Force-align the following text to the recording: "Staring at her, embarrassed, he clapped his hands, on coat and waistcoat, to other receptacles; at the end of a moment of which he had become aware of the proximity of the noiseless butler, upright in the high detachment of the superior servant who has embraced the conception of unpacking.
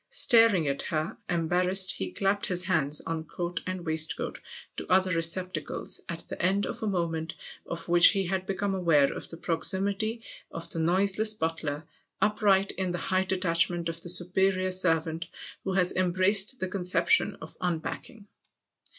"Staring 0.25 0.67
at 0.67 0.81
her, 0.81 1.15
embarrassed, 1.29 1.91
he 1.91 2.11
clapped 2.11 2.47
his 2.47 2.63
hands, 2.63 3.01
on 3.01 3.23
coat 3.23 3.59
and 3.67 3.85
waistcoat, 3.85 4.39
to 4.75 4.91
other 4.91 5.11
receptacles; 5.11 6.01
at 6.09 6.21
the 6.27 6.41
end 6.41 6.65
of 6.65 6.81
a 6.81 6.87
moment 6.87 7.35
of 7.67 7.87
which 7.87 8.07
he 8.07 8.25
had 8.25 8.47
become 8.47 8.73
aware 8.73 9.13
of 9.13 9.29
the 9.29 9.37
proximity 9.37 10.23
of 10.49 10.67
the 10.71 10.79
noiseless 10.79 11.35
butler, 11.35 11.85
upright 12.19 12.71
in 12.71 12.89
the 12.89 12.97
high 12.97 13.25
detachment 13.25 13.89
of 13.89 14.01
the 14.01 14.09
superior 14.09 14.71
servant 14.71 15.27
who 15.63 15.73
has 15.73 15.91
embraced 15.91 16.59
the 16.59 16.67
conception 16.67 17.35
of 17.35 17.55
unpacking. 17.61 18.25